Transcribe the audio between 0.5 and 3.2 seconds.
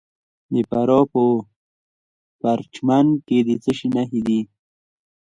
د فراه په پرچمن